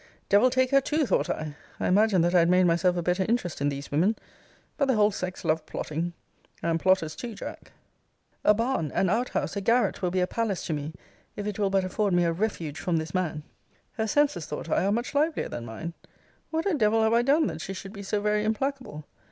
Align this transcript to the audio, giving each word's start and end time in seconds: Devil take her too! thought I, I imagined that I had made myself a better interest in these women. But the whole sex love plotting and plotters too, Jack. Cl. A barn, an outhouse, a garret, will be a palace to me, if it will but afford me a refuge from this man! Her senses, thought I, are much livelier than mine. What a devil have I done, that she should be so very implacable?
Devil 0.29 0.49
take 0.49 0.71
her 0.71 0.81
too! 0.81 1.05
thought 1.05 1.29
I, 1.29 1.55
I 1.79 1.87
imagined 1.87 2.23
that 2.23 2.33
I 2.33 2.39
had 2.39 2.49
made 2.49 2.63
myself 2.63 2.97
a 2.97 3.03
better 3.03 3.23
interest 3.29 3.61
in 3.61 3.69
these 3.69 3.91
women. 3.91 4.15
But 4.75 4.85
the 4.87 4.95
whole 4.95 5.11
sex 5.11 5.45
love 5.45 5.63
plotting 5.67 6.13
and 6.63 6.79
plotters 6.79 7.15
too, 7.15 7.35
Jack. 7.35 7.65
Cl. 7.67 7.73
A 8.45 8.53
barn, 8.55 8.91
an 8.95 9.11
outhouse, 9.11 9.55
a 9.55 9.61
garret, 9.61 10.01
will 10.01 10.09
be 10.09 10.19
a 10.19 10.25
palace 10.25 10.65
to 10.65 10.73
me, 10.73 10.95
if 11.35 11.45
it 11.45 11.59
will 11.59 11.69
but 11.69 11.83
afford 11.83 12.15
me 12.15 12.23
a 12.25 12.31
refuge 12.33 12.79
from 12.79 12.97
this 12.97 13.13
man! 13.13 13.43
Her 13.91 14.07
senses, 14.07 14.47
thought 14.47 14.69
I, 14.69 14.85
are 14.85 14.91
much 14.91 15.13
livelier 15.13 15.49
than 15.49 15.65
mine. 15.65 15.93
What 16.49 16.65
a 16.65 16.73
devil 16.73 17.03
have 17.03 17.13
I 17.13 17.21
done, 17.21 17.45
that 17.45 17.61
she 17.61 17.73
should 17.73 17.93
be 17.93 18.01
so 18.01 18.19
very 18.21 18.43
implacable? 18.43 19.05